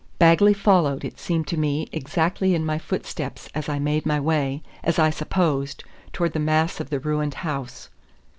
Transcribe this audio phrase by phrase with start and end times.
[0.17, 4.63] Bagley followed, it seemed to me, exactly in my footsteps as I made my way,
[4.83, 7.87] as I supposed, towards the mass of the ruined house.